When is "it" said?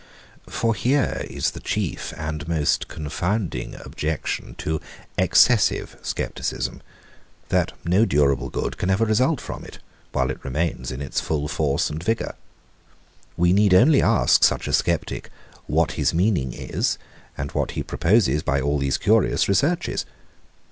9.63-9.77, 10.31-10.43